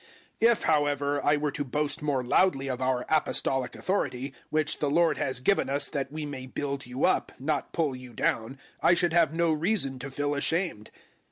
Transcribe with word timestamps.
010:008 0.41 0.51
If, 0.51 0.63
however, 0.63 1.23
I 1.23 1.37
were 1.37 1.51
to 1.51 1.63
boast 1.63 2.01
more 2.01 2.23
loudly 2.23 2.67
of 2.67 2.81
our 2.81 3.05
Apostolic 3.07 3.75
authority, 3.75 4.33
which 4.49 4.79
the 4.79 4.89
Lord 4.89 5.19
has 5.19 5.41
given 5.41 5.69
us 5.69 5.89
that 5.91 6.11
we 6.11 6.25
may 6.25 6.47
build 6.47 6.87
you 6.87 7.05
up, 7.05 7.31
not 7.37 7.71
pull 7.71 7.95
you 7.95 8.11
down, 8.11 8.57
I 8.81 8.95
should 8.95 9.13
have 9.13 9.31
no 9.31 9.51
reason 9.51 9.99
to 9.99 10.09
feel 10.09 10.33
ashamed. 10.33 10.89